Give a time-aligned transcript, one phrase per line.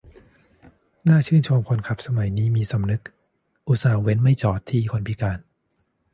[1.07, 3.01] น่าชื่นชมคนขับสมัยนี้มีสำนึก
[3.67, 5.39] อุตส่าห์เว้นไม่จอดที่คนพิการ